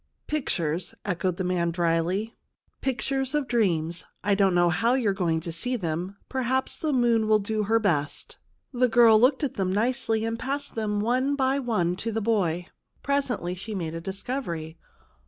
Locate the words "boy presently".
12.19-13.53